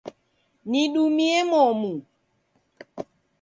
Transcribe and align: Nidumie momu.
Nidumie 0.69 1.39
momu. 1.49 1.91